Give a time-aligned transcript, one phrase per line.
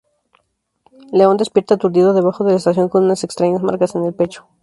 [1.11, 4.47] León despierta aturdido debajo de la estación con unas extrañas marcas en el pecho.